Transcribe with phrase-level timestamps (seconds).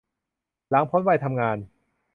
[0.69, 1.57] หลังพ้นวัยทำงาน